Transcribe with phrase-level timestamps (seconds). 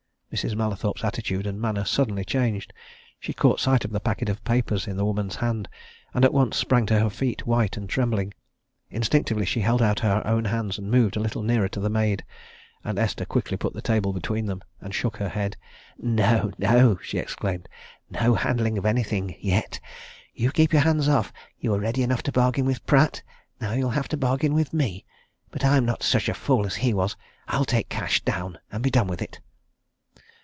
[0.33, 0.55] Mrs.
[0.55, 2.71] Mallathorpe's attitude and manner suddenly changed.
[3.19, 5.67] She caught sight of the packet of papers in the woman's hand,
[6.13, 8.33] and at once sprang to her feet, white and trembling.
[8.89, 12.23] Instinctively she held out her own hands and moved a little nearer to the maid.
[12.81, 15.57] And Esther quickly put the table between them, and shook her head.
[16.01, 17.67] "No no!" she exclaimed.
[18.09, 19.81] "No handling of anything yet!
[20.33, 21.33] You keep your hands off!
[21.59, 23.21] You were ready enough to bargain with Pratt
[23.59, 25.03] now you'll have to bargain with me.
[25.49, 27.17] But I'm not such a fool as he was
[27.49, 29.41] I'll take cash down, and be done with it."